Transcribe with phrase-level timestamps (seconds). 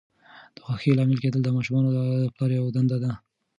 [0.55, 1.99] د خوښۍ لامل کېدل د ماشومانو د
[2.33, 3.11] پلار یوه دنده ده.